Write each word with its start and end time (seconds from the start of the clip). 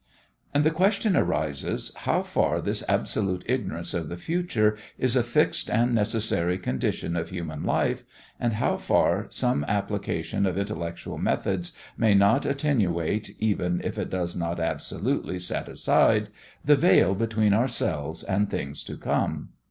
And 0.51 0.63
the 0.63 0.71
question 0.71 1.15
arises 1.15 1.93
how 1.95 2.23
far 2.23 2.59
this 2.59 2.83
absolute 2.89 3.43
ignorance 3.45 3.93
of 3.93 4.09
the 4.09 4.17
future 4.17 4.75
is 4.97 5.15
a 5.15 5.21
fixed 5.21 5.69
and 5.69 5.93
necessary 5.93 6.57
condition 6.57 7.15
of 7.15 7.29
human 7.29 7.61
life, 7.63 8.03
and 8.39 8.53
how 8.53 8.77
far 8.77 9.27
some 9.29 9.63
application 9.67 10.47
of 10.47 10.57
intellectual 10.57 11.19
methods 11.19 11.71
may 11.97 12.15
not 12.15 12.47
attenuate 12.47 13.35
even 13.37 13.79
if 13.83 13.99
it 13.99 14.09
does 14.09 14.35
not 14.35 14.59
absolutely 14.59 15.37
set 15.37 15.69
aside 15.69 16.29
the 16.65 16.75
veil 16.75 17.13
between 17.13 17.53
ourselves 17.53 18.23
and 18.23 18.49
things 18.49 18.83
to 18.85 18.97
come. 18.97 19.49